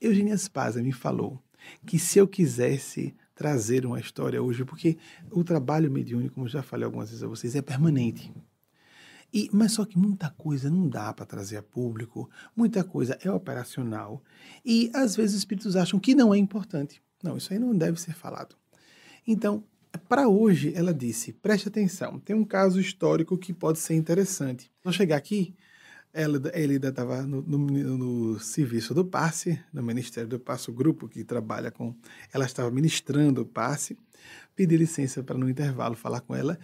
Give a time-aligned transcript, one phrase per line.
[0.00, 1.42] Eugênia Spaza me falou
[1.86, 4.96] que se eu quisesse trazer uma história hoje, porque
[5.30, 8.32] o trabalho mediúnico, como já falei algumas vezes a vocês, é permanente.
[9.32, 13.30] E, mas só que muita coisa não dá para trazer a público, muita coisa é
[13.30, 14.22] operacional.
[14.64, 17.02] E às vezes os espíritos acham que não é importante.
[17.22, 18.56] Não, isso aí não deve ser falado.
[19.26, 19.62] Então,
[20.08, 24.70] para hoje, ela disse: preste atenção, tem um caso histórico que pode ser interessante.
[24.82, 25.54] Vou chegar aqui,
[26.12, 27.58] ela, ele ainda estava no, no,
[27.98, 31.94] no, serviço do passe, no Ministério do Passe, o grupo que trabalha com.
[32.32, 33.96] Ela estava ministrando o passe,
[34.56, 36.58] pedi licença para no intervalo falar com ela.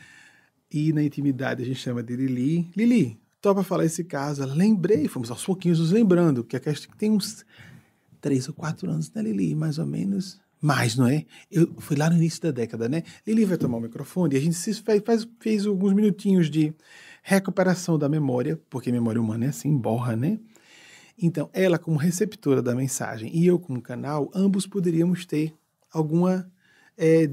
[0.71, 2.71] E na intimidade a gente chama de Lili.
[2.77, 4.45] Lili, topa falar esse caso.
[4.45, 7.45] Lembrei, fomos aos pouquinhos nos lembrando, que a questão tem uns
[8.21, 9.55] três ou quatro anos, né, Lili?
[9.55, 10.41] Mais ou menos.
[10.61, 11.27] Mais, não é?
[11.51, 13.03] Eu fui lá no início da década, né?
[13.27, 16.75] Lili vai tomar o microfone e a gente faz, fez alguns minutinhos de
[17.27, 20.39] recuperação da memória, porque memória humana é assim, borra, né?
[21.21, 25.55] Então, ela como receptora da mensagem e eu como canal, ambos poderíamos ter
[25.91, 26.47] alguma
[26.99, 27.31] é,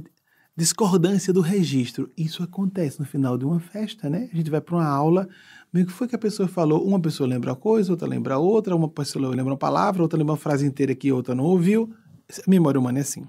[0.55, 2.09] discordância do registro.
[2.17, 4.29] Isso acontece no final de uma festa, né?
[4.31, 5.27] A gente vai para uma aula,
[5.73, 6.87] o que foi que a pessoa falou?
[6.87, 10.31] Uma pessoa lembra uma coisa, outra lembra outra, uma pessoa lembra uma palavra, outra lembra
[10.31, 11.93] uma frase inteira que outra não ouviu.
[12.39, 13.27] A memória humana é assim.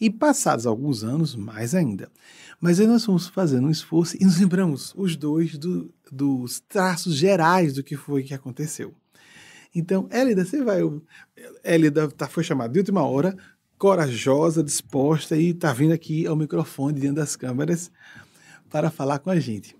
[0.00, 2.10] E passados alguns anos, mais ainda.
[2.60, 7.14] Mas aí nós fomos fazendo um esforço e nos lembramos os dois do, dos traços
[7.14, 8.94] gerais do que foi que aconteceu.
[9.74, 10.80] Então, Élida, você vai.
[11.62, 13.36] Élida tá, foi chamada de última hora,
[13.78, 17.90] corajosa, disposta e está vindo aqui ao microfone diante das câmeras
[18.68, 19.79] para falar com a gente.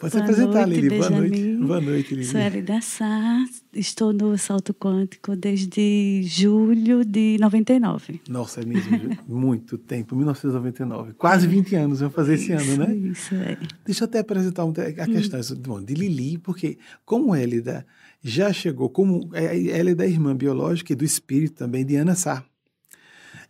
[0.00, 0.96] Pode se apresentar, noite, Lili.
[0.96, 1.56] Boa noite.
[1.56, 2.24] Boa noite, Lili.
[2.24, 8.22] Sou Elida Sá, estou no Salto Quântico desde julho de 99.
[8.26, 8.98] Nossa, é mesmo,
[9.28, 11.12] muito tempo, 1999.
[11.18, 12.94] Quase 20 anos vão fazer esse isso, ano, né?
[12.94, 13.58] Isso, é.
[13.84, 15.38] Deixa eu até apresentar a questão
[15.76, 15.84] hum.
[15.84, 17.86] de Lili, porque como Elida
[18.22, 22.42] já chegou, como Elida é irmã biológica e do espírito também de Ana Sá.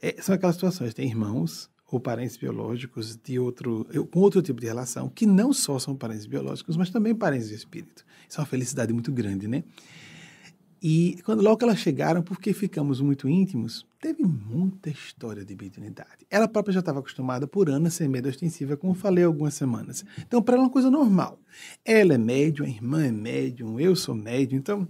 [0.02, 4.66] É, são aquelas situações, tem irmãos ou parentes biológicos de outro, com outro tipo de
[4.66, 8.04] relação, que não só são parentes biológicos, mas também parentes de espírito.
[8.28, 9.64] Isso é uma felicidade muito grande, né?
[10.82, 16.26] E quando logo elas chegaram, porque ficamos muito íntimos, teve muita história de mediunidade.
[16.30, 20.04] Ela própria já estava acostumada por anos a ser médium ostensiva, como falei algumas semanas.
[20.18, 21.38] Então, para ela é uma coisa normal.
[21.84, 24.88] Ela é médium, a irmã é médium, eu sou médium, então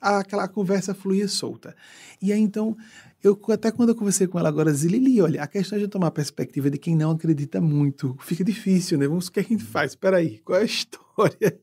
[0.00, 1.76] aquela conversa fluía solta.
[2.22, 2.74] E aí, então,
[3.22, 6.10] eu até quando eu conversei com ela agora, Zilili, olha, a questão é de tomar
[6.12, 8.16] perspectiva de quem não acredita muito.
[8.20, 9.08] Fica difícil, né?
[9.08, 9.92] Vamos, o que a gente faz?
[9.92, 11.60] Espera aí, qual é a história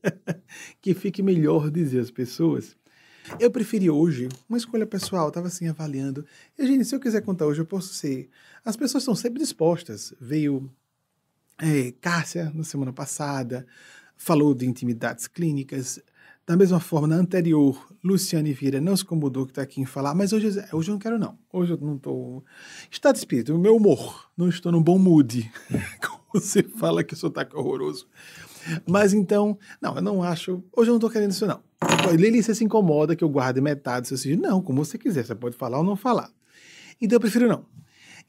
[0.82, 2.76] que fique melhor dizer às pessoas?
[3.40, 6.24] Eu preferi hoje, uma escolha pessoal, estava assim avaliando.
[6.58, 8.28] E, gente, se eu quiser contar hoje, eu posso ser.
[8.64, 10.14] As pessoas estão sempre dispostas.
[10.20, 10.70] Veio
[11.58, 13.66] é, Cássia na semana passada,
[14.16, 15.98] falou de intimidades clínicas.
[16.46, 20.14] Da mesma forma, na anterior, Luciane Vieira não se incomodou que está aqui em falar,
[20.14, 21.36] mas hoje, hoje eu não quero, não.
[21.52, 22.44] Hoje eu não estou.
[22.88, 24.30] Estado de espírito, meu humor.
[24.36, 25.50] Não estou num bom mood.
[26.00, 28.06] Como você fala que o sotaque é horroroso.
[28.88, 30.62] Mas então, não, eu não acho.
[30.72, 31.60] Hoje eu não estou querendo isso, não.
[32.16, 34.38] Lili, você se incomoda que eu guarde metade do seu?
[34.38, 35.26] Não, como você quiser.
[35.26, 36.30] Você pode falar ou não falar.
[37.00, 37.66] Então eu prefiro não.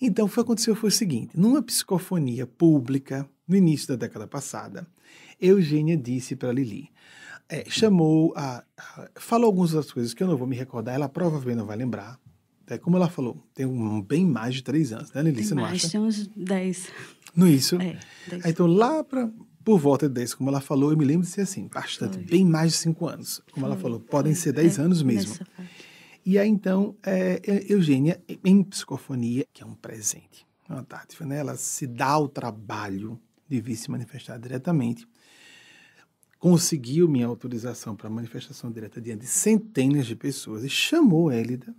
[0.01, 4.88] Então o que aconteceu foi o seguinte: numa psicofonia pública, no início da década passada,
[5.39, 6.89] Eugênia disse para Lili
[7.49, 11.07] é, chamou, a, a, falou algumas outras coisas que eu não vou me recordar, ela
[11.07, 12.19] provavelmente não vai lembrar.
[12.69, 15.43] É, como ela falou, tem um, bem mais de três anos, né, Lili?
[15.43, 15.89] Você não mais, acha?
[15.89, 16.87] Tem uns dez.
[17.33, 17.75] No isso?
[17.81, 17.97] É,
[18.27, 18.45] dez.
[18.45, 19.31] Então, lá para
[19.63, 22.23] por volta de 10, como ela falou, eu me lembro de ser assim, bastante, Foi.
[22.23, 23.41] bem mais de cinco anos.
[23.51, 23.73] Como Foi.
[23.73, 25.45] ela falou, podem ser 10 é, anos mesmo.
[26.25, 31.39] E aí, então, é, Eugênia, em psicofonia, que é um presente, uma tática, né?
[31.39, 35.05] ela se dá o trabalho de vir se manifestar diretamente
[36.39, 41.75] conseguiu minha autorização para manifestação direta diante de centenas de pessoas e chamou Hélida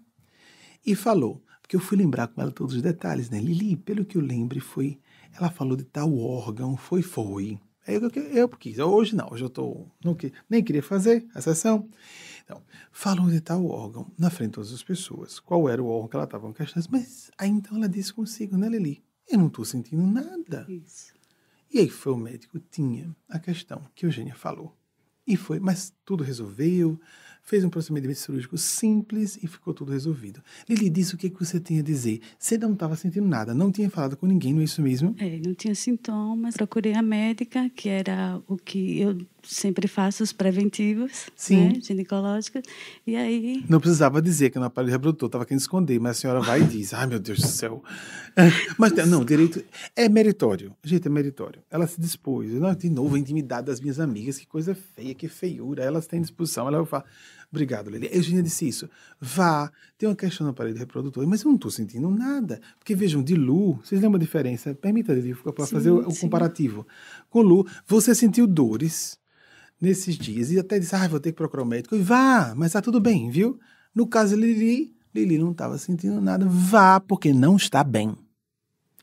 [0.84, 3.38] e falou, porque eu fui lembrar com ela todos os detalhes, né?
[3.40, 4.98] Lili, pelo que eu lembro, foi.
[5.36, 7.58] Ela falou de tal órgão, foi, foi.
[7.86, 10.16] Aí eu, eu, eu quis, hoje não, hoje eu tô, não,
[10.48, 11.88] nem queria fazer a sessão.
[12.44, 15.38] Então, falou de tal órgão na frente de todas as pessoas.
[15.38, 16.90] Qual era o órgão que ela estava questionando?
[16.90, 19.02] Mas aí então ela disse consigo, né, Lili?
[19.28, 20.66] Eu não estou sentindo nada.
[20.68, 21.17] Isso.
[21.70, 24.76] E aí foi o médico, tinha a questão que Eugênia falou.
[25.26, 26.98] E foi, mas tudo resolveu,
[27.48, 30.42] fez um procedimento cirúrgico simples e ficou tudo resolvido.
[30.68, 32.20] Lili disse o que, que você tinha a dizer.
[32.38, 35.16] Você não estava sentindo nada, não tinha falado com ninguém, não é isso mesmo?
[35.18, 36.54] É, não tinha sintomas.
[36.54, 41.68] Procurei a médica, que era o que eu sempre faço os preventivos, Sim.
[41.68, 42.60] Né, ginecológicos.
[43.06, 43.64] E aí.
[43.66, 46.64] Não precisava dizer que no aparelho reprodutor estava querendo esconder, mas a senhora vai e
[46.64, 47.82] diz: ai meu Deus do céu.
[48.78, 49.64] Mas não, direito.
[49.96, 50.72] É meritório.
[50.84, 51.60] Gente, é meritório.
[51.68, 52.50] Ela se dispôs.
[52.78, 55.82] De novo, a intimidade das minhas amigas, que coisa feia, que feiura.
[55.82, 56.68] Elas têm disposição.
[56.68, 57.04] Ela fala:
[57.50, 58.10] Obrigado, Lili.
[58.12, 58.90] Eugênia disse isso.
[59.18, 62.60] Vá, tem uma questão no aparelho reprodutor, mas eu não estou sentindo nada.
[62.78, 64.74] Porque vejam, de Lu, vocês lembram a diferença?
[64.74, 66.86] Permita, Lili, para fazer o, o comparativo.
[67.30, 69.18] Com Lu, você sentiu dores
[69.80, 71.96] nesses dias e até disse, ah, vou ter que procurar um médico.
[71.96, 73.58] E vá, mas tá tudo bem, viu?
[73.94, 76.46] No caso de Lili, Lili não estava sentindo nada.
[76.46, 78.14] Vá, porque não está bem.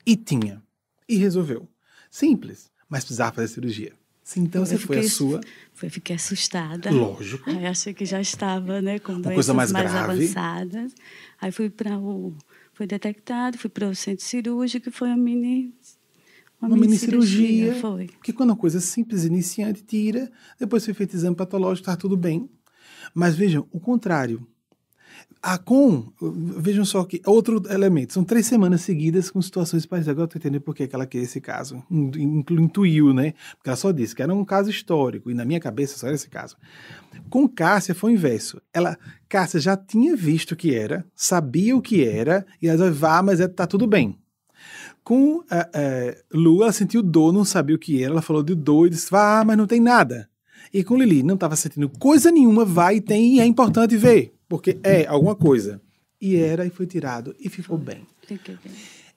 [0.05, 0.61] E tinha.
[1.09, 1.67] E resolveu.
[2.11, 3.93] Simples, mas precisava fazer cirurgia.
[4.25, 5.41] Sim, então eu você fiquei, foi a sua.
[5.71, 6.89] Foi, fiquei assustada.
[6.89, 7.47] Lógico.
[7.47, 10.95] Aí achei que já estava, né, com Uma doenças mais, mais avançadas.
[11.39, 12.35] Aí fui para o
[12.73, 15.73] foi detectado, fui para o centro cirúrgico foi a mini
[16.59, 17.75] uma, uma mini cirurgia, cirurgia.
[17.75, 18.07] Foi.
[18.07, 22.49] Porque quando a coisa simples, iniciante, tira, depois foi feito exame patológico, está tudo bem.
[23.13, 24.45] Mas vejam, o contrário.
[25.47, 26.11] A com,
[26.57, 30.11] vejam só que outro elemento, são três semanas seguidas com situações parecidas.
[30.11, 31.83] Agora eu estou entendendo por que ela queria esse caso.
[31.91, 33.35] Intuiu, né?
[33.55, 36.15] Porque ela só disse que era um caso histórico, e na minha cabeça só era
[36.15, 36.57] esse caso.
[37.29, 38.59] Com Cássia foi o inverso.
[38.73, 38.97] Ela,
[39.29, 43.21] Cássia já tinha visto o que era, sabia o que era, e ela disse, vá,
[43.21, 44.17] mas é, tudo bem.
[45.03, 48.55] Com uh, uh, Lu, ela sentiu dor, não sabia o que era, ela falou de
[48.55, 50.27] dor e disse, vá, mas não tem nada.
[50.73, 54.79] E com Lili, não estava sentindo coisa nenhuma, vai, tem, e é importante ver porque
[54.83, 55.81] é alguma coisa.
[56.19, 58.07] E era e foi tirado e ficou bem.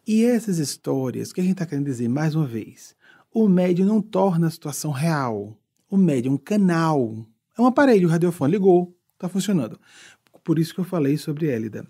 [0.05, 2.97] E essas histórias, o que a gente está querendo dizer mais uma vez?
[3.33, 5.57] O médium não torna a situação real.
[5.89, 7.25] O médium é um canal.
[7.57, 9.79] É um aparelho, o radiofone ligou, está funcionando.
[10.43, 11.87] Por isso que eu falei sobre Élida.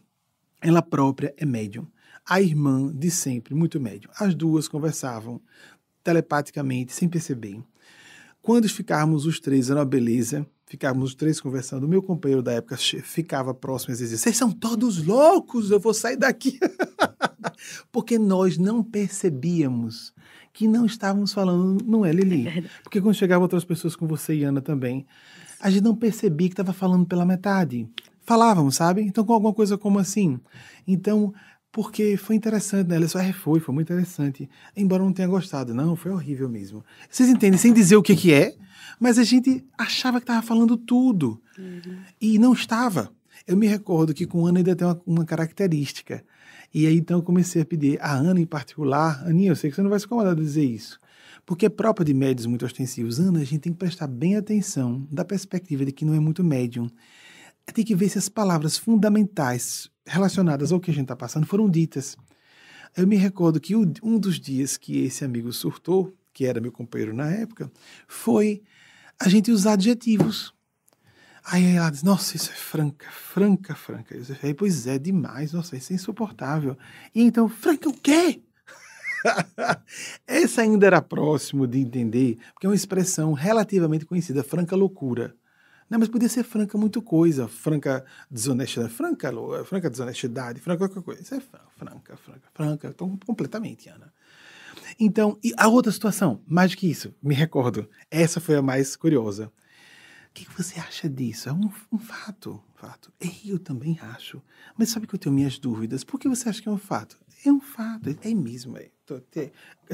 [0.61, 1.87] Ela própria é médium.
[2.29, 4.11] A irmã, de sempre, muito médium.
[4.19, 5.41] As duas conversavam
[6.05, 7.63] telepaticamente, sem perceber.
[8.49, 11.85] Quando ficávamos os três, era uma beleza ficávamos os três conversando.
[11.85, 15.93] O meu companheiro da época ficava próximo e dizia: Vocês são todos loucos, eu vou
[15.93, 16.59] sair daqui.
[17.93, 20.15] Porque nós não percebíamos
[20.53, 22.49] que não estávamos falando, não é, Lili?
[22.49, 25.07] É Porque quando chegavam outras pessoas com você e Ana também,
[25.61, 27.87] a gente não percebia que estava falando pela metade.
[28.23, 29.03] Falávamos, sabe?
[29.03, 30.41] Então, com alguma coisa como assim.
[30.87, 31.35] Então,
[31.71, 32.97] porque foi interessante, né?
[32.97, 34.49] Ela só foi, foi muito interessante.
[34.77, 35.75] Embora eu não tenha gostado.
[35.75, 36.85] Não, foi horrível mesmo.
[37.11, 37.59] Vocês entendem?
[37.59, 38.55] Sem dizer o que, que é,
[38.99, 41.41] mas a gente achava que estava falando tudo.
[41.59, 41.99] Uhum.
[42.21, 43.11] E não estava.
[43.47, 46.25] Eu me recordo que com Ana ainda tem uma, uma, característica.
[46.73, 49.77] E aí então eu comecei a pedir, a Ana em particular, Aninha, eu sei que
[49.77, 51.01] você não vai se incomodar de dizer isso,
[51.47, 53.19] porque é próprio de médios muito ostensivos.
[53.19, 56.45] Ana, a gente tem que prestar bem atenção da perspectiva de que não é muito
[56.45, 56.91] médium.
[57.73, 61.69] Tem que ver se as palavras fundamentais relacionadas ao que a gente está passando foram
[61.69, 62.17] ditas.
[62.97, 67.15] Eu me recordo que um dos dias que esse amigo surtou, que era meu companheiro
[67.15, 67.71] na época,
[68.07, 68.63] foi
[69.21, 70.55] a gente usar adjetivos.
[71.45, 74.15] Aí ela diz, nossa, isso é franca, franca, franca.
[74.15, 76.77] Eu falei, pois é, demais, nossa, isso é insuportável.
[77.15, 78.43] E então, franca o quê?
[80.27, 85.35] Essa ainda era próximo de entender, porque é uma expressão relativamente conhecida, franca loucura.
[85.89, 89.33] Não, mas podia ser franca muito coisa, franca desonestidade, franca,
[89.65, 91.23] franca desonestidade, franca qualquer coisa.
[91.23, 94.13] Isso é franca, franca, franca, então, completamente, Ana.
[95.01, 98.97] Então, e a outra situação, mais do que isso, me recordo, essa foi a mais
[98.97, 99.51] curiosa.
[100.31, 101.49] O que, você acha disso?
[101.49, 103.13] É um, um fato, fato.
[103.45, 104.43] Eu também acho.
[104.77, 106.05] Mas sabe que eu tenho minhas dúvidas.
[106.05, 107.19] Por que você acha que é um fato?
[107.45, 108.77] É um fato, é mesmo.
[108.77, 108.91] É.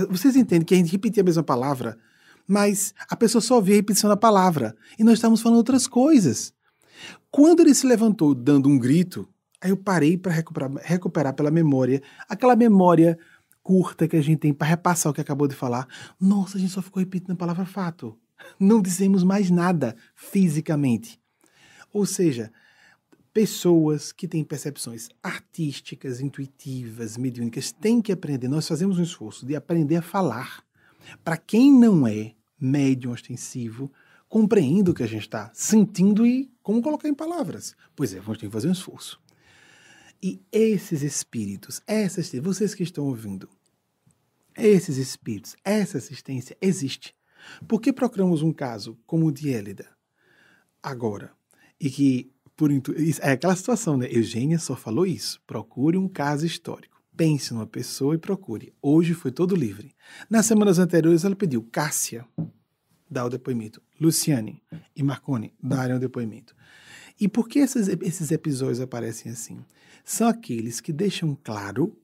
[0.08, 1.99] Vocês entendem que a gente repetir a mesma palavra,
[2.46, 4.76] mas a pessoa só vê a repetição da palavra.
[4.99, 6.52] E nós estamos falando outras coisas.
[7.31, 9.29] Quando ele se levantou dando um grito,
[9.61, 13.19] aí eu parei para recuperar, recuperar pela memória aquela memória
[13.63, 15.89] curta que a gente tem para repassar o que acabou de falar.
[16.20, 18.17] Nossa, a gente só ficou repetindo a palavra fato.
[18.60, 21.19] Não dizemos mais nada fisicamente.
[21.93, 22.53] Ou seja,
[23.32, 28.48] pessoas que têm percepções artísticas, intuitivas, mediúnicas, têm que aprender.
[28.48, 30.63] Nós fazemos um esforço de aprender a falar.
[31.23, 33.93] Para quem não é médium ostensivo,
[34.29, 37.77] compreenda o que a gente está sentindo e como colocar em palavras.
[37.94, 39.20] Pois é, vamos ter que fazer um esforço.
[40.23, 43.49] E esses espíritos, essas, vocês que estão ouvindo,
[44.56, 47.15] esses espíritos, essa assistência existe.
[47.69, 49.89] Por que procuramos um caso como o de Élida
[50.82, 51.32] agora?
[51.79, 54.08] E que, por é aquela situação, né?
[54.11, 55.43] Eugênia só falou isso.
[55.46, 56.94] Procure um caso histórico.
[57.17, 58.73] Pense numa pessoa e procure.
[58.83, 59.94] Hoje foi todo livre.
[60.29, 62.27] Nas semanas anteriores, ela pediu Cássia
[63.09, 64.63] dar o depoimento, Luciane
[64.97, 66.55] e Marconi darem o depoimento.
[67.21, 69.65] E por que esses, esses episódios aparecem assim?
[70.05, 71.99] são aqueles que deixam claro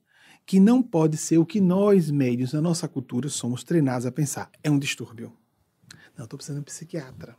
[0.47, 4.50] que não pode ser o que nós, médios, na nossa cultura, somos treinados a pensar.
[4.64, 5.33] É um distúrbio.
[6.17, 7.37] Não, estou precisando de um psiquiatra.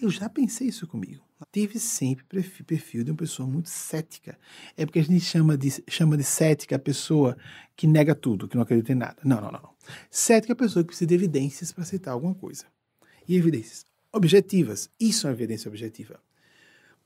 [0.00, 1.24] Eu já pensei isso comigo.
[1.52, 2.24] Tive sempre
[2.64, 4.38] perfil de uma pessoa muito cética.
[4.76, 7.36] É porque a gente chama de, chama de cética a pessoa
[7.74, 9.16] que nega tudo, que não acredita em nada.
[9.24, 9.60] Não, não, não.
[9.60, 9.70] não.
[10.10, 12.64] Cética é a pessoa que precisa de evidências para aceitar alguma coisa.
[13.28, 14.90] E evidências objetivas.
[14.98, 16.20] Isso é uma evidência objetiva.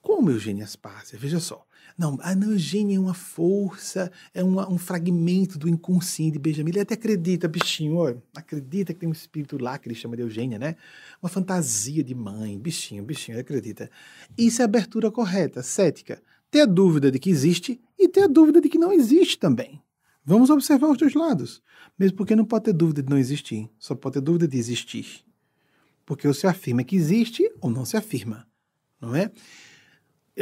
[0.02, 1.19] Como Eugênia Spácia?
[1.19, 1.66] Veja só.
[1.97, 6.71] Não, a Eugênia é uma força, é uma, um fragmento do inconsciente de Benjamin.
[6.71, 10.23] Ele até acredita, bichinho, ó, acredita que tem um espírito lá que ele chama de
[10.23, 10.76] Eugênia, né?
[11.23, 13.90] Uma fantasia de mãe, bichinho, bichinho, ele acredita.
[14.38, 16.23] Isso é abertura correta, cética.
[16.50, 19.83] Ter a dúvida de que existe e ter a dúvida de que não existe também.
[20.25, 21.62] Vamos observar os dois lados.
[21.99, 25.23] Mesmo porque não pode ter dúvida de não existir, só pode ter dúvida de existir.
[26.07, 28.49] Porque ou se afirma que existe ou não se afirma,
[29.00, 29.30] não é?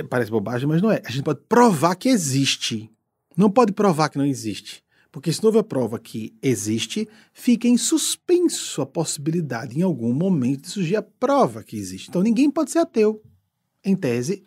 [0.01, 0.03] É?
[0.03, 1.03] Parece bobagem, mas não é.
[1.05, 2.91] A gente pode provar que existe.
[3.37, 4.83] Não pode provar que não existe.
[5.11, 10.63] Porque se não houver prova que existe, fica em suspenso a possibilidade em algum momento
[10.63, 12.09] de surgir a prova que existe.
[12.09, 13.23] Então ninguém pode ser ateu.
[13.85, 14.45] Em tese,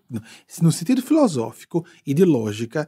[0.62, 2.88] no sentido filosófico e de lógica,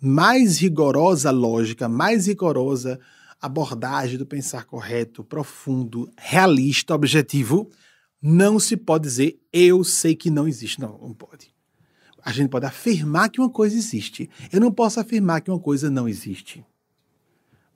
[0.00, 3.00] mais rigorosa lógica, mais rigorosa
[3.40, 7.70] abordagem do pensar correto, profundo, realista, objetivo,
[8.20, 10.80] não se pode dizer eu sei que não existe.
[10.80, 11.53] Não, não pode.
[12.24, 14.30] A gente pode afirmar que uma coisa existe.
[14.50, 16.64] Eu não posso afirmar que uma coisa não existe.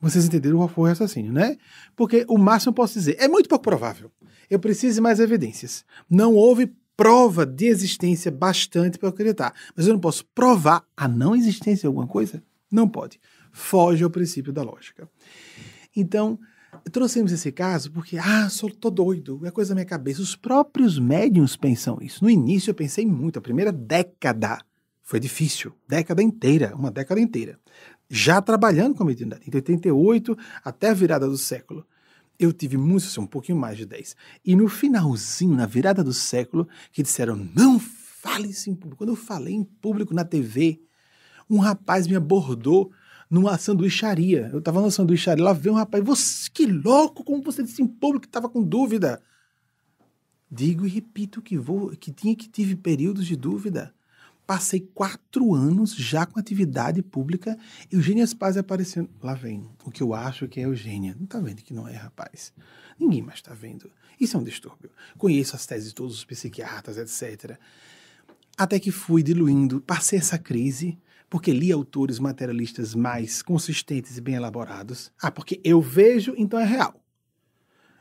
[0.01, 1.57] Vocês entenderam qual foi o raciocínio, né?
[1.95, 4.11] Porque o máximo eu posso dizer é muito pouco provável.
[4.49, 5.85] Eu preciso de mais evidências.
[6.09, 9.55] Não houve prova de existência bastante para acreditar.
[9.77, 12.43] Mas eu não posso provar a não existência de alguma coisa?
[12.71, 13.21] Não pode.
[13.53, 15.09] Foge ao princípio da lógica.
[15.95, 16.39] Então,
[16.93, 20.23] trouxemos esse caso porque, ah, sou, tô doido, é coisa da minha cabeça.
[20.23, 22.23] Os próprios médiums pensam isso.
[22.23, 24.59] No início eu pensei muito, a primeira década
[25.03, 27.59] foi difícil, década inteira, uma década inteira.
[28.09, 31.87] Já trabalhando com a mediunidade, de 88 até a virada do século
[32.39, 34.15] eu tive muitos, assim, um pouquinho mais de 10.
[34.45, 38.99] E no finalzinho, na virada do século, que disseram: não fale isso em público.
[38.99, 40.81] Quando eu falei em público na TV,
[41.51, 42.93] um rapaz me abordou
[43.31, 44.51] numa sanduicharia.
[44.53, 47.87] Eu estava na sanduicharia, lá veio um rapaz, você que louco, como você disse em
[47.87, 49.23] público que estava com dúvida.
[50.51, 53.95] Digo e repito que vou, que tinha que tive períodos de dúvida.
[54.47, 57.59] Passei quatro anos já com atividade pública.
[57.93, 59.11] Eugênia Spaz aparecendo.
[59.23, 61.15] Lá vem o que eu acho que é Eugênia.
[61.15, 62.55] Não está vendo que não é, rapaz?
[62.99, 63.91] Ninguém mais está vendo.
[64.19, 64.91] Isso é um distúrbio.
[65.19, 67.59] Conheço as teses de todos os psiquiatras, etc.
[68.57, 74.35] Até que fui diluindo, passei essa crise, porque li autores materialistas mais consistentes e bem
[74.35, 75.13] elaborados.
[75.21, 76.95] Ah, porque eu vejo, então é real.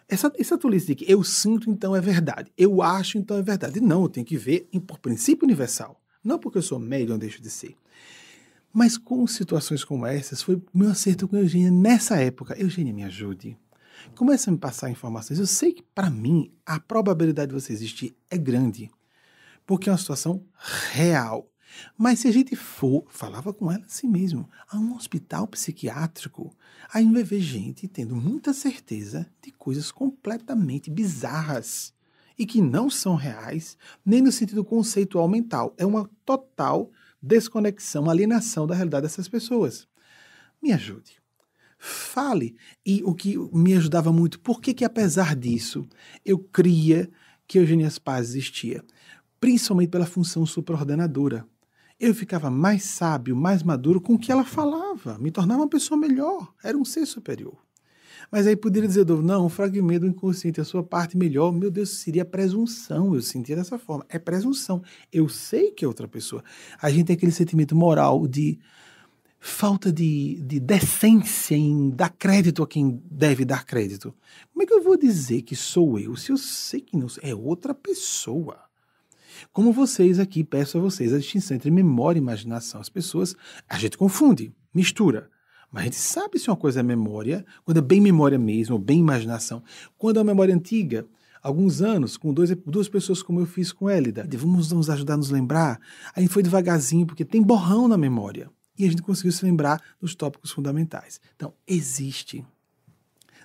[0.08, 2.52] Essa, essa tolice de que eu sinto, então é verdade.
[2.58, 3.82] Eu acho, então é verdade.
[3.82, 6.02] Não, eu tenho que ver por princípio universal.
[6.24, 7.76] Não porque eu sou médio, não deixo de ser.
[8.74, 12.58] Mas com situações como essas, foi meu acerto com Eugênia nessa época.
[12.58, 13.58] Eugênia, me ajude.
[14.16, 15.40] Começa a me passar informações.
[15.40, 18.90] Eu sei que, para mim, a probabilidade de você existir é grande,
[19.66, 20.44] porque é uma situação
[20.92, 21.50] real.
[21.98, 26.56] Mas se a gente for, falava com ela assim mesmo, a um hospital psiquiátrico,
[26.94, 31.94] aí vai ver gente tendo muita certeza de coisas completamente bizarras
[32.38, 35.74] e que não são reais, nem no sentido conceitual mental.
[35.78, 36.92] É uma total
[37.22, 39.88] desconexão, alienação da realidade dessas pessoas.
[40.62, 41.20] Me ajude.
[41.80, 42.56] Fale.
[42.86, 45.88] E o que me ajudava muito, por que, que apesar disso
[46.26, 47.10] eu cria
[47.48, 48.84] que Eugênia Paz existia?
[49.40, 51.46] Principalmente pela função supraordenadora.
[52.00, 56.00] Eu ficava mais sábio, mais maduro com o que ela falava, me tornava uma pessoa
[56.00, 57.58] melhor, era um ser superior.
[58.32, 62.00] Mas aí poderia dizer, não, o fragmento do inconsciente, a sua parte melhor, meu Deus,
[62.00, 63.16] seria presunção.
[63.16, 64.06] Eu sentia dessa forma.
[64.10, 64.84] É presunção.
[65.14, 66.44] Eu sei que é outra pessoa.
[66.82, 68.60] A gente tem aquele sentimento moral de
[69.40, 74.14] falta de, de decência em dar crédito a quem deve dar crédito.
[74.52, 77.34] Como é que eu vou dizer que sou eu se eu sei que não é
[77.34, 78.67] outra pessoa?
[79.52, 82.82] Como vocês aqui, peço a vocês a distinção entre memória e imaginação.
[82.82, 83.36] As pessoas,
[83.68, 85.30] a gente confunde, mistura.
[85.72, 88.82] Mas a gente sabe se uma coisa é memória, quando é bem memória mesmo, ou
[88.82, 89.62] bem imaginação.
[89.98, 91.06] Quando é uma memória antiga,
[91.42, 94.28] alguns anos, com dois, duas pessoas como eu fiz com Élida.
[94.38, 95.80] Vamos nos ajudar a nos lembrar.
[96.16, 98.50] A gente foi devagarzinho, porque tem borrão na memória.
[98.78, 101.20] E a gente conseguiu se lembrar dos tópicos fundamentais.
[101.36, 102.46] Então, existe.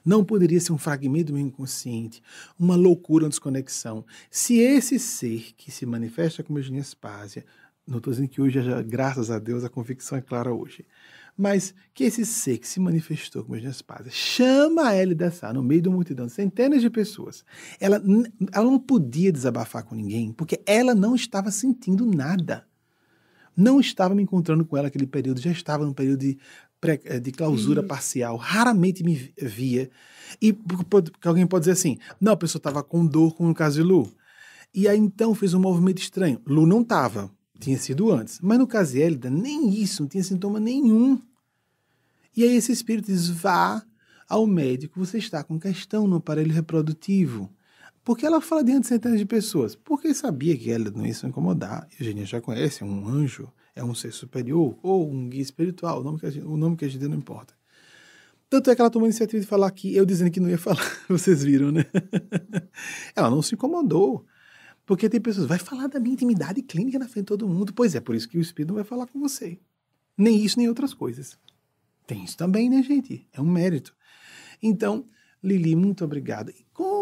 [0.05, 2.23] Não poderia ser um fragmento do inconsciente,
[2.59, 4.05] uma loucura, uma desconexão.
[4.31, 7.45] Se esse ser que se manifesta como Eugênia Spásia,
[7.87, 10.87] não estou dizendo que hoje, graças a Deus, a convicção é clara hoje,
[11.37, 15.83] mas que esse ser que se manifestou como Eugênia Spásia chama ela dessa no meio
[15.83, 17.45] de uma multidão centenas de pessoas.
[17.81, 18.03] Ela,
[18.53, 22.67] ela não podia desabafar com ninguém, porque ela não estava sentindo nada.
[23.57, 26.39] Não estava me encontrando com ela naquele período, já estava num período de,
[27.05, 29.91] eh, de clausura parcial, raramente me via.
[30.41, 33.77] E porque alguém pode dizer assim: não, a pessoa estava com dor, como no caso
[33.77, 34.11] de Lu.
[34.75, 36.41] E aí então fez um movimento estranho.
[36.47, 37.31] Lu não estava,
[37.61, 38.41] tinha sido antes.
[38.41, 41.21] Mas no caso de Hélida, nem isso, não tinha sintoma nenhum.
[42.37, 43.85] E aí esse espírito diz: vá
[44.29, 47.51] ao médico, você está com questão no aparelho reprodutivo.
[48.05, 49.77] Porque ela fala diante de centenas de pessoas.
[49.77, 51.89] Porque sabia que ela não ia se incomodar.
[51.99, 56.05] Eugênia já conhece, é um anjo, é um ser superior, ou um guia espiritual, o
[56.05, 57.55] nome que a gente, o nome que a gente não importa.
[58.51, 60.59] Tanto é que ela tomou a iniciativa de falar aqui, eu dizendo que não ia
[60.59, 60.85] falar.
[61.09, 61.87] Vocês viram, né?
[63.17, 64.27] ela não se incomodou.
[64.85, 67.73] Porque tem pessoas, vai falar da minha intimidade clínica na frente de todo mundo.
[67.73, 69.59] Pois é, por isso que o Espírito não vai falar com você.
[70.19, 71.39] Nem isso, nem outras coisas.
[72.07, 73.27] Tem isso também, né, gente?
[73.33, 73.95] É um mérito.
[74.63, 75.07] Então,
[75.43, 76.53] Lili, muito obrigada.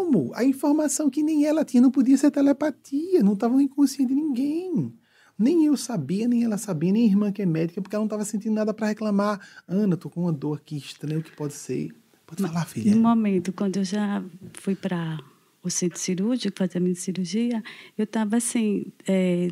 [0.01, 0.31] Como?
[0.33, 4.19] A informação que nem ela tinha não podia ser telepatia, não estava no inconsciente de
[4.19, 4.91] ninguém.
[5.37, 8.07] Nem eu sabia, nem ela sabia, nem a irmã que é médica, porque ela não
[8.07, 9.39] estava sentindo nada para reclamar.
[9.67, 11.93] Ana, tô com uma dor aqui estranha, o que pode ser?
[12.25, 12.95] Pode falar, filha.
[12.95, 15.19] No momento, quando eu já fui para
[15.61, 17.63] o centro cirúrgico, fazer a minha cirurgia,
[17.95, 19.49] eu estava assim, é,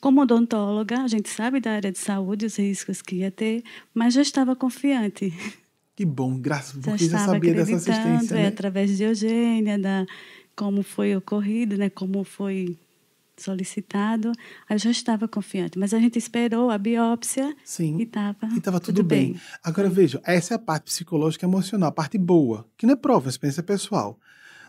[0.00, 4.14] como odontóloga, a gente sabe da área de saúde, os riscos que ia ter, mas
[4.14, 5.32] já estava confiante.
[6.02, 8.34] Que bom, graças a Deus, já sabia dessa assistência.
[8.34, 8.48] É, né?
[8.48, 10.04] através de Eugênia, da,
[10.56, 12.76] como foi ocorrido, né, como foi
[13.36, 14.32] solicitado,
[14.68, 15.78] eu já estava confiante.
[15.78, 19.34] Mas a gente esperou a biópsia Sim, e estava tudo, tudo bem.
[19.34, 19.40] bem.
[19.62, 22.96] Agora veja, essa é a parte psicológica e emocional, a parte boa, que não é
[22.96, 24.18] prova, é experiência pessoal.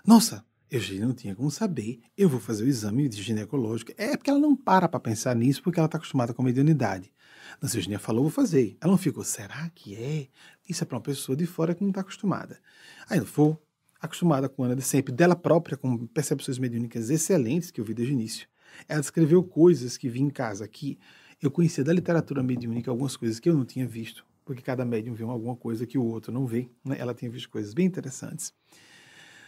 [0.06, 3.92] Nossa, Eugênia não tinha como saber, eu vou fazer o exame de ginecológico.
[3.96, 7.14] É porque ela não para para pensar nisso, porque ela está acostumada com a mediunidade.
[7.62, 8.76] A Eugênia falou, vou fazer.
[8.82, 10.28] Ela não ficou, será que é?
[10.68, 12.60] Isso é para uma pessoa de fora que não está acostumada.
[13.08, 13.62] Aí eu vou,
[14.02, 17.94] acostumada com a Ana de sempre, dela própria, com percepções mediúnicas excelentes que eu vi
[17.94, 18.48] desde o início.
[18.88, 20.98] Ela descreveu coisas que vi em casa que
[21.40, 25.14] eu conhecia da literatura mediúnica, algumas coisas que eu não tinha visto, porque cada médium
[25.14, 26.68] vê alguma coisa que o outro não vê.
[26.84, 26.96] Né?
[26.98, 28.52] Ela tinha visto coisas bem interessantes.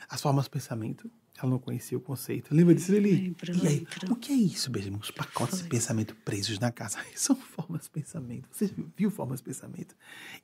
[0.10, 2.54] As formas de pensamento, ela não conhecia o conceito.
[2.54, 3.12] Lembra disso, Lili?
[3.12, 4.14] Lembro, e aí, lembro.
[4.14, 5.00] o que é isso, Benjamin?
[5.02, 5.64] Os pacotes Foi.
[5.64, 7.00] de pensamento presos na casa.
[7.16, 8.48] São formas de pensamento.
[8.52, 9.96] Você viu formas de pensamento?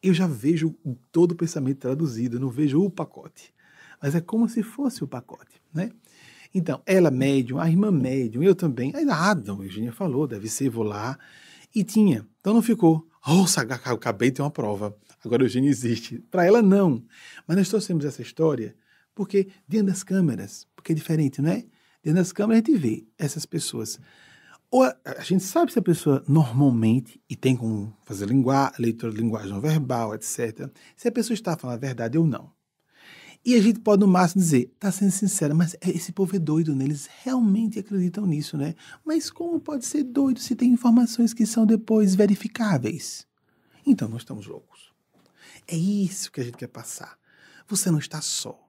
[0.01, 0.75] Eu já vejo
[1.11, 3.53] todo o pensamento traduzido, eu não vejo o pacote.
[4.01, 5.91] Mas é como se fosse o pacote, né?
[6.53, 8.93] Então, ela médium, a irmã médium, eu também.
[8.95, 11.17] Aí, ah, não, a Eugênia falou, deve ser, vou lá.
[11.73, 12.27] E tinha.
[12.41, 14.95] Então não ficou, eu acabei de ter uma prova.
[15.23, 16.19] Agora a Eugênia existe.
[16.31, 17.03] Para ela, não.
[17.47, 18.75] Mas nós trouxemos essa história
[19.13, 21.65] porque dentro das câmeras, porque é diferente, não é?
[22.03, 23.99] Dentro das câmeras a gente vê essas pessoas.
[24.69, 29.11] Ou a, a gente sabe se a pessoa normalmente, e tem como fazer linguagem, leitura
[29.11, 32.51] de linguagem não verbal, etc., se a pessoa está falando a verdade ou não.
[33.43, 36.75] E a gente pode, no máximo, dizer, tá sendo sincera, mas esse povo é doido,
[36.75, 36.85] né?
[36.85, 38.75] Eles realmente acreditam nisso, né?
[39.03, 43.25] Mas como pode ser doido se tem informações que são depois verificáveis?
[43.85, 44.93] Então, nós estamos loucos.
[45.67, 47.17] É isso que a gente quer passar.
[47.67, 48.60] Você não está só.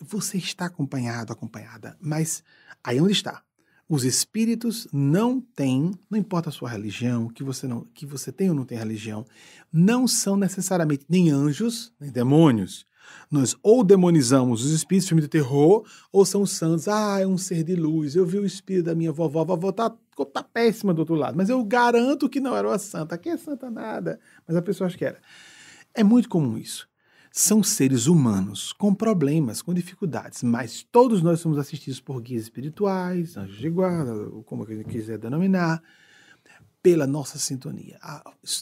[0.00, 2.42] Você está acompanhado, acompanhada, mas
[2.82, 3.42] aí onde está?
[3.88, 8.48] Os espíritos não têm, não importa a sua religião, que você não, que você tem
[8.48, 9.26] ou não tem religião,
[9.72, 12.86] não são necessariamente nem anjos, nem demônios.
[13.30, 16.88] Nós ou demonizamos os espíritos, filme de terror, ou são santos.
[16.88, 18.14] Ah, é um ser de luz.
[18.14, 19.40] Eu vi o espírito da minha vovó.
[19.40, 19.90] A vovó tá,
[20.32, 21.36] tá péssima do outro lado.
[21.36, 23.14] Mas eu garanto que não era uma santa.
[23.14, 24.20] Aqui é santa nada.
[24.46, 25.20] Mas a pessoa acha que era.
[25.94, 26.89] É muito comum isso.
[27.32, 33.36] São seres humanos com problemas, com dificuldades, mas todos nós somos assistidos por guias espirituais,
[33.36, 34.12] anjos de guarda,
[34.44, 35.80] como a gente quiser denominar,
[36.82, 38.00] pela nossa sintonia.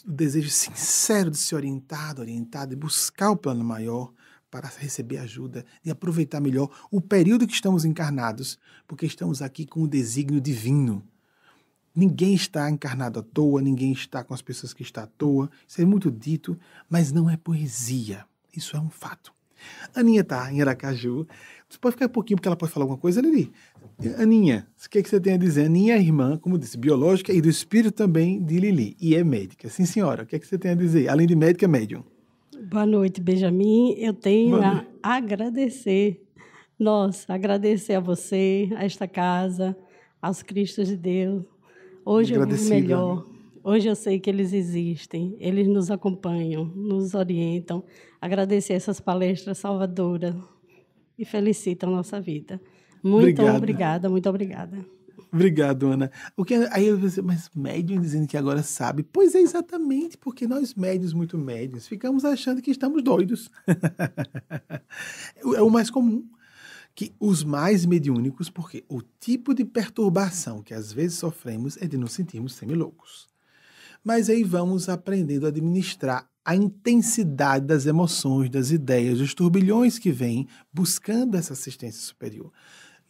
[0.07, 4.13] O desejo sincero de ser orientado, orientado e buscar o plano maior
[4.51, 9.81] para receber ajuda e aproveitar melhor o período que estamos encarnados, porque estamos aqui com
[9.81, 11.03] o desígnio divino.
[11.95, 15.49] Ninguém está encarnado à toa, ninguém está com as pessoas que está à toa.
[15.67, 18.28] Isso é muito dito, mas não é poesia.
[18.55, 19.33] Isso é um fato.
[19.95, 21.27] Aninha está em Aracaju.
[21.67, 23.51] Você pode ficar um pouquinho porque ela pode falar alguma coisa, Lili?
[24.17, 25.65] Aninha, o que, é que você tem a dizer?
[25.65, 28.95] Aninha é irmã, como disse, biológica e do espírito também de Lili.
[28.99, 29.69] E é médica.
[29.69, 30.23] Sim, senhora.
[30.23, 31.09] O que, é que você tem a dizer?
[31.09, 32.03] Além de médica, é médium.
[32.69, 33.93] Boa noite, Benjamin.
[33.97, 36.21] Eu tenho a agradecer,
[36.77, 39.75] nossa, agradecer a você, a esta casa,
[40.21, 41.43] aos Cristos de Deus.
[42.05, 43.25] Hoje eu vivo melhor.
[43.69, 47.83] Hoje eu sei que eles existem, eles nos acompanham, nos orientam.
[48.19, 50.33] Agradecer essas palestras salvadoras
[51.15, 52.59] e felicitam a nossa vida.
[53.03, 53.57] Muito Obrigada.
[53.57, 54.85] obrigada, muito obrigada.
[55.31, 56.11] Obrigado, Ana.
[56.35, 59.03] O que, aí eu dizer, mas médium dizendo que agora sabe.
[59.03, 63.51] Pois é, exatamente, porque nós médios, muito médios, ficamos achando que estamos doidos.
[65.55, 66.27] é o mais comum.
[66.95, 71.97] Que os mais mediúnicos, porque o tipo de perturbação que às vezes sofremos é de
[71.99, 73.28] nos sentirmos semi-loucos.
[74.03, 80.11] Mas aí vamos aprendendo a administrar a intensidade das emoções, das ideias, dos turbilhões que
[80.11, 82.51] vêm buscando essa assistência superior.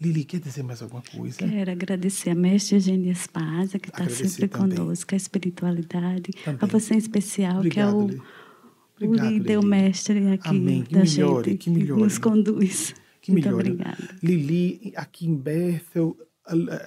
[0.02, 1.38] Lili, quer dizer mais alguma coisa?
[1.38, 4.78] Quero agradecer a mestre Eugênia Espasa, que está sempre também.
[4.78, 6.60] conosco, a espiritualidade, também.
[6.62, 10.84] a você em especial, Obrigado, que é o, Obrigado, o líder, o mestre aqui Amém.
[10.84, 12.00] Que da melhore, gente, que, melhore.
[12.00, 12.96] que nos conduz.
[13.22, 13.72] que Muito melhore.
[13.72, 13.98] Obrigada.
[14.24, 16.18] Lili, aqui em Bethel,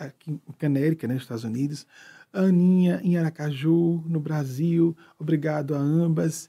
[0.00, 1.86] aqui em Canérica, né, nos Estados Unidos.
[2.32, 4.96] Aninha, em Aracaju, no Brasil.
[5.18, 6.48] Obrigado a ambas.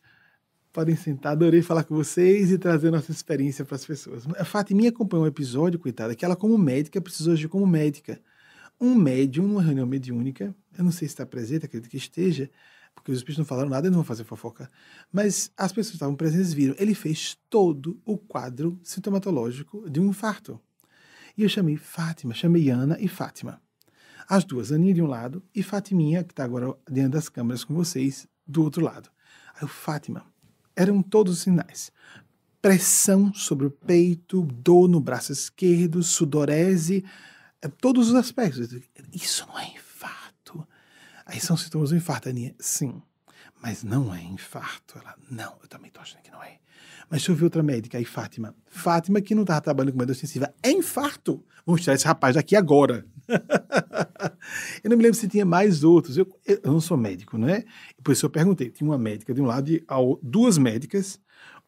[0.72, 4.26] Podem sentar, adorei falar com vocês e trazer nossa experiência para as pessoas.
[4.38, 8.19] A Fatiminha acompanhou um episódio, coitada, que ela, como médica, precisou agir como médica.
[8.82, 12.50] Um médium, numa reunião mediúnica, eu não sei se está presente, acredito que esteja,
[12.96, 14.67] porque os espíritos não falaram nada, eles não vão fazer fofoca.
[15.12, 16.76] Mas as pessoas que estavam presentes viram.
[16.80, 20.60] Ele fez todo o quadro sintomatológico de um infarto.
[21.38, 23.62] E eu chamei Fátima, chamei Ana e Fátima.
[24.28, 27.74] As duas, Aninha de um lado e Fatiminha, que está agora dentro das câmeras com
[27.74, 29.10] vocês, do outro lado.
[29.56, 30.26] Aí o Fátima,
[30.76, 31.92] eram todos os sinais.
[32.62, 37.04] Pressão sobre o peito, dor no braço esquerdo, sudorese,
[37.62, 38.70] eh, todos os aspectos.
[39.14, 40.66] Isso não é infarto.
[41.26, 42.56] Aí são sintomas do infarto, Aninha.
[42.60, 43.02] Sim,
[43.63, 44.99] mas não é infarto.
[44.99, 46.58] Ela, não, eu também estou achando que não é.
[47.10, 48.54] Mas deixa eu ver outra médica aí, Fátima.
[48.67, 51.41] Fátima, que não estava trabalhando com medicina intensiva, é infarto.
[51.65, 53.06] Vamos tirar esse rapaz daqui agora.
[54.84, 56.17] eu não me lembro se tinha mais outros.
[56.17, 57.63] Eu, eu não sou médico, não é?
[58.04, 58.69] Por isso eu perguntei.
[58.69, 59.82] Tinha uma médica de um lado e
[60.21, 61.17] duas médicas,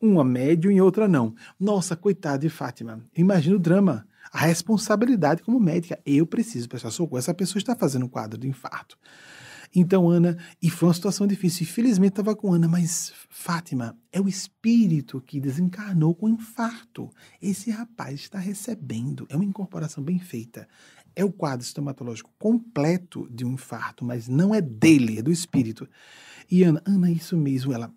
[0.01, 1.33] uma médium e outra não.
[1.57, 2.99] Nossa, coitada de Fátima.
[3.15, 5.97] Imagina o drama, a responsabilidade como médica.
[6.05, 7.19] Eu preciso prestar socorro.
[7.19, 8.97] Essa pessoa está fazendo um quadro de infarto.
[9.75, 11.63] Então, Ana, e foi uma situação difícil.
[11.63, 17.11] Infelizmente estava com Ana, mas Fátima é o espírito que desencarnou com infarto.
[17.41, 20.65] Esse rapaz está recebendo, é uma incorporação bem feita.
[21.13, 25.87] É o quadro estomatológico completo de um infarto, mas não é dele, é do espírito.
[26.49, 27.93] E Ana, Ana, isso mesmo, ela.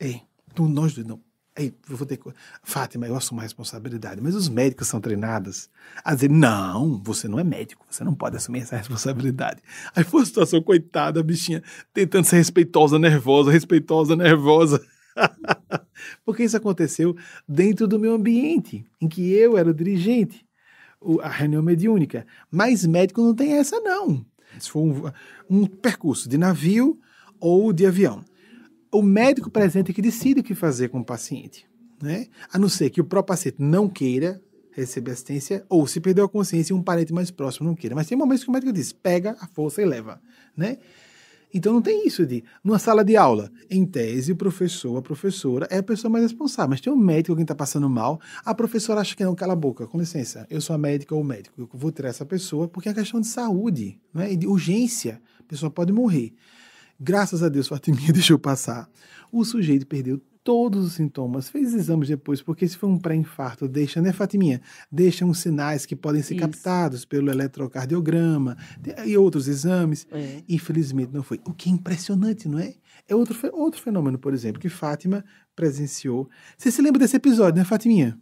[0.00, 0.20] É,
[0.56, 1.20] nós dois, não,
[1.58, 2.20] Eu vou ter
[2.62, 4.20] Fátima, eu assumo a responsabilidade.
[4.20, 5.68] Mas os médicos são treinados
[6.04, 9.60] a dizer: não, você não é médico, você não pode assumir essa responsabilidade.
[9.94, 14.80] Aí foi uma situação, coitada, a bichinha, tentando ser respeitosa, nervosa, respeitosa, nervosa.
[16.24, 17.16] Porque isso aconteceu
[17.48, 20.46] dentro do meu ambiente, em que eu era o dirigente,
[21.22, 22.24] a reunião mediúnica.
[22.50, 24.24] Mas médico não tem essa, não.
[24.56, 25.12] Isso foi um,
[25.50, 26.98] um percurso de navio
[27.40, 28.24] ou de avião
[28.90, 31.66] o médico presente é que decide o que fazer com o paciente.
[32.02, 32.26] Né?
[32.52, 34.40] A não ser que o próprio paciente não queira
[34.72, 37.96] receber assistência, ou se perdeu a consciência e um parente mais próximo não queira.
[37.96, 40.20] Mas tem momentos que o médico diz, pega a força e leva.
[40.56, 40.78] Né?
[41.52, 45.66] Então não tem isso de, numa sala de aula, em tese, o professor, a professora
[45.70, 46.70] é a pessoa mais responsável.
[46.70, 49.56] Mas tem um médico, alguém está passando mal, a professora acha que não, cala a
[49.56, 52.88] boca, com licença, eu sou a médica ou médico, eu vou tirar essa pessoa, porque
[52.88, 54.34] é questão de saúde, né?
[54.36, 56.34] de urgência, a pessoa pode morrer.
[57.00, 58.88] Graças a Deus, Fatiminha deixou passar.
[59.30, 64.00] O sujeito perdeu todos os sintomas, fez exames depois, porque se foi um pré-infarto, deixa,
[64.00, 64.62] né, Fatiminha?
[64.90, 66.40] Deixa uns sinais que podem ser Isso.
[66.40, 68.56] captados pelo eletrocardiograma
[69.04, 70.06] e outros exames.
[70.10, 70.42] É.
[70.48, 71.38] Infelizmente não foi.
[71.46, 72.74] O que é impressionante, não é?
[73.06, 75.22] É outro, outro fenômeno, por exemplo, que Fátima
[75.54, 76.28] presenciou.
[76.56, 78.18] Você se lembra desse episódio, né, Fatiminha?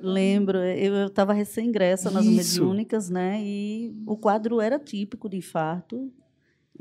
[0.00, 3.40] Lembro, eu estava recém-ingressa nas mediúnicas, né?
[3.40, 6.10] E o quadro era típico de infarto.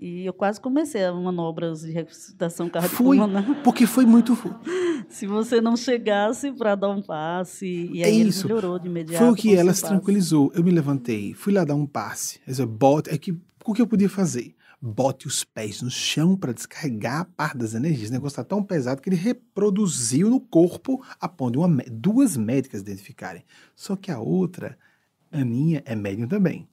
[0.01, 3.61] E eu quase comecei a manobras de ressuscitação cardiopulmonar.
[3.63, 4.35] Porque foi muito...
[5.09, 8.47] Se você não chegasse para dar um passe, e aí é isso.
[8.47, 9.23] ele melhorou de imediato.
[9.23, 10.51] Foi o que ela se tranquilizou.
[10.55, 12.39] Eu me levantei, fui lá dar um passe.
[12.47, 13.31] Eu bote, é que,
[13.63, 14.55] o que eu podia fazer?
[14.81, 18.09] Bote os pés no chão para descarregar a parte das energias.
[18.09, 22.35] O negócio está tão pesado que ele reproduziu no corpo a ponto de uma, duas
[22.35, 23.43] médicas identificarem.
[23.75, 24.77] Só que a outra,
[25.31, 26.67] Aninha, é médium também.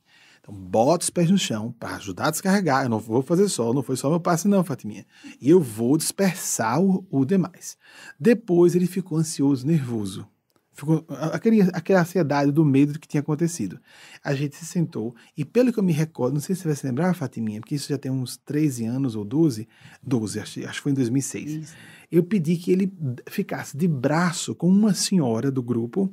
[0.48, 2.84] Então, bota os pés no chão para ajudar a descarregar.
[2.84, 5.04] Eu não vou fazer só, não foi só meu passe, não, Fatiminha.
[5.40, 7.76] E eu vou dispersar o, o demais.
[8.18, 10.26] Depois ele ficou ansioso, nervoso.
[10.72, 13.80] Ficou aquele, aquela ansiedade do medo do que tinha acontecido.
[14.22, 16.76] A gente se sentou e, pelo que eu me recordo, não sei se você vai
[16.76, 19.68] se lembrar, Fatiminha, porque isso já tem uns 13 anos ou 12,
[20.00, 21.50] 12, acho, acho que foi em 2006.
[21.50, 21.74] Isso.
[22.10, 22.92] Eu pedi que ele
[23.28, 26.10] ficasse de braço com uma senhora do grupo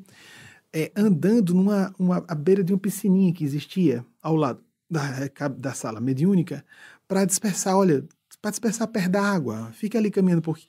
[0.76, 5.74] é, andando numa uma, à beira de uma piscininha que existia ao lado da, da
[5.74, 6.66] sala mediúnica
[7.08, 8.06] para dispersar, olha,
[8.42, 9.72] para dispersar perto da água.
[9.72, 10.68] Fica ali caminhando porque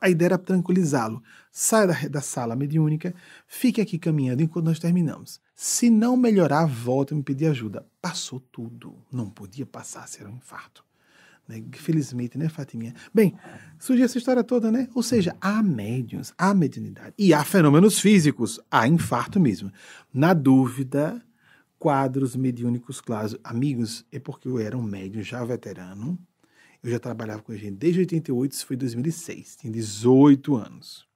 [0.00, 1.22] a ideia era tranquilizá-lo.
[1.52, 3.14] Sai da, da, sala mediúnica,
[3.46, 5.40] fique aqui caminhando enquanto nós terminamos.
[5.54, 7.86] Se não melhorar, volta e me pedir ajuda.
[8.02, 8.96] Passou tudo.
[9.12, 10.84] Não podia passar, ser um infarto.
[11.48, 11.64] Né?
[11.72, 12.94] Felizmente, né, Fatiminha?
[13.12, 13.34] Bem,
[13.78, 14.86] surgiu essa história toda, né?
[14.94, 17.14] Ou seja, há médiums, há mediunidade.
[17.16, 19.72] E há fenômenos físicos, há infarto mesmo.
[20.12, 21.20] Na dúvida,
[21.78, 23.36] quadros mediúnicos claros.
[23.42, 26.18] Amigos, é porque eu era um médium já veterano.
[26.82, 29.56] Eu já trabalhava com a gente desde 88, isso foi 2006.
[29.56, 31.08] Tinha 18 anos.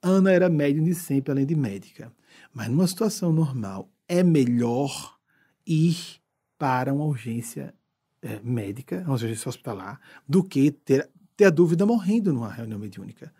[0.00, 2.12] Ana era médium de sempre, além de médica.
[2.52, 5.18] Mas numa situação normal, é melhor
[5.66, 6.20] ir
[6.58, 7.74] para uma urgência
[8.22, 13.32] é, médica, uma urgência hospitalar, do que ter, ter a dúvida morrendo numa reunião mediúnica.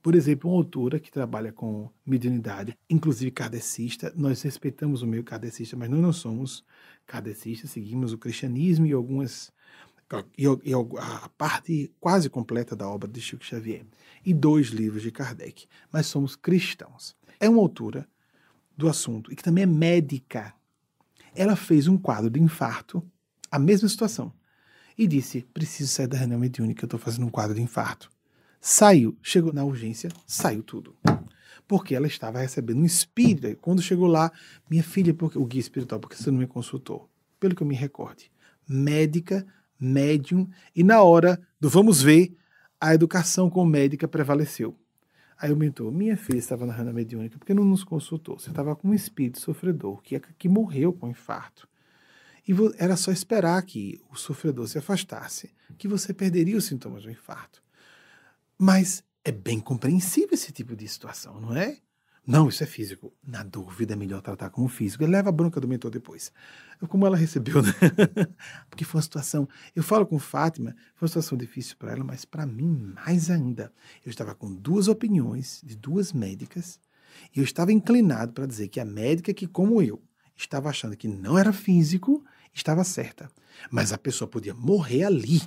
[0.00, 5.76] Por exemplo, uma autora que trabalha com mediunidade, inclusive kardecista, nós respeitamos o meio kardecista,
[5.76, 6.64] mas nós não somos
[7.06, 9.52] kardecistas, seguimos o cristianismo e algumas
[10.38, 13.84] e, e a parte quase completa da obra de Chico Xavier
[14.24, 17.14] e dois livros de Kardec, mas somos cristãos.
[17.38, 18.08] É uma autora
[18.76, 20.54] do assunto e que também é médica.
[21.34, 23.04] Ela fez um quadro de infarto,
[23.50, 24.32] a mesma situação,
[24.96, 28.10] e disse: preciso sair da reunião mediúnica, eu estou fazendo um quadro de infarto.
[28.60, 30.96] Saiu, chegou na urgência, saiu tudo.
[31.66, 33.56] Porque ela estava recebendo um espírito.
[33.60, 34.32] Quando chegou lá,
[34.68, 37.08] minha filha, porque, o guia espiritual, porque você não me consultou?
[37.38, 38.32] Pelo que eu me recorde.
[38.66, 39.46] Médica,
[39.78, 42.36] médium, e na hora do vamos ver,
[42.80, 44.76] a educação com médica prevaleceu.
[45.40, 48.38] Aí o mentor, minha filha estava na renda mediúnica, porque não nos consultou?
[48.38, 51.68] Você estava com um espírito sofredor que, que morreu com infarto.
[52.48, 57.10] E era só esperar que o sofredor se afastasse, que você perderia os sintomas do
[57.10, 57.62] infarto.
[58.56, 61.76] Mas é bem compreensível esse tipo de situação, não é?
[62.26, 63.12] Não, isso é físico.
[63.26, 65.02] Na dúvida, é melhor tratar como físico.
[65.02, 66.32] Ele leva a bronca do mentor depois.
[66.88, 67.72] Como ela recebeu, né?
[68.68, 69.48] Porque foi uma situação.
[69.74, 73.72] Eu falo com Fátima, foi uma situação difícil para ela, mas para mim, mais ainda.
[74.04, 76.78] Eu estava com duas opiniões de duas médicas
[77.34, 80.02] e eu estava inclinado para dizer que a médica que, como eu,
[80.36, 82.24] estava achando que não era físico,
[82.58, 83.30] estava certa.
[83.70, 85.40] Mas a pessoa podia morrer ali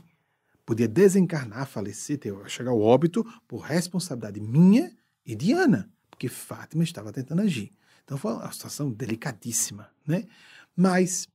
[0.71, 4.89] podia desencarnar, falecer, ter, chegar ao óbito por responsabilidade minha
[5.25, 7.73] e de Ana, porque Fátima estava tentando agir.
[8.05, 10.25] Então foi uma situação delicadíssima, né?
[10.73, 11.27] Mas,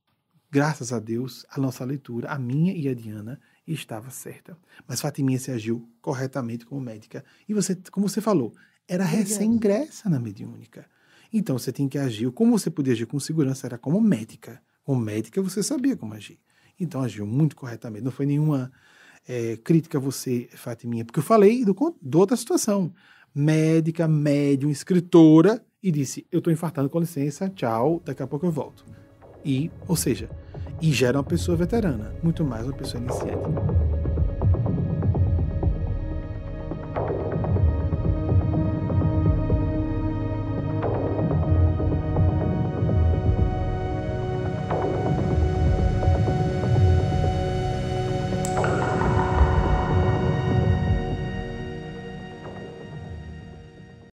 [0.49, 4.57] graças a Deus, a nossa leitura, a minha e a de Ana, estava certa.
[4.87, 7.23] Mas Fatiminha se agiu corretamente como médica.
[7.47, 8.55] E você, como você falou,
[8.87, 10.85] era recém-ingressa na mediúnica.
[11.31, 12.31] Então você tem que agir.
[12.31, 14.61] Como você podia agir com segurança era como médica.
[14.87, 16.39] Como médica você sabia como agir.
[16.79, 18.05] Então agiu muito corretamente.
[18.05, 18.71] Não foi nenhuma
[19.27, 22.93] é, crítica a você, Fatiminha, porque eu falei do, do outra situação.
[23.35, 28.51] Médica, médium, escritora, e disse: Eu estou infartando, com licença, tchau, daqui a pouco eu
[28.51, 28.85] volto.
[29.43, 30.29] E, ou seja,
[30.81, 34.06] e gera uma pessoa veterana, muito mais uma pessoa iniciante.